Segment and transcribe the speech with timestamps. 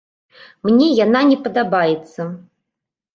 [0.69, 2.21] Мне яна не падабаецца.